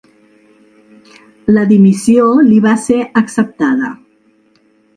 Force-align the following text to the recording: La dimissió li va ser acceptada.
La 1.57 1.65
dimissió 1.73 2.25
li 2.47 2.59
va 2.65 2.73
ser 2.87 2.99
acceptada. 3.25 3.95